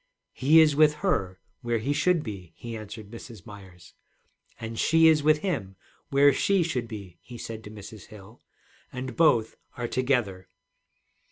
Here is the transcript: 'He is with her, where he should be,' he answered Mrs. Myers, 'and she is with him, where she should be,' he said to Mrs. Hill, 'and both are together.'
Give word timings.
'He 0.33 0.59
is 0.61 0.75
with 0.75 0.95
her, 1.05 1.39
where 1.61 1.77
he 1.77 1.93
should 1.93 2.23
be,' 2.23 2.53
he 2.55 2.75
answered 2.75 3.11
Mrs. 3.11 3.45
Myers, 3.45 3.93
'and 4.59 4.79
she 4.79 5.07
is 5.07 5.21
with 5.21 5.41
him, 5.41 5.75
where 6.09 6.33
she 6.33 6.63
should 6.63 6.87
be,' 6.87 7.19
he 7.21 7.37
said 7.37 7.63
to 7.65 7.69
Mrs. 7.69 8.07
Hill, 8.07 8.41
'and 8.91 9.15
both 9.15 9.57
are 9.77 9.87
together.' 9.87 10.49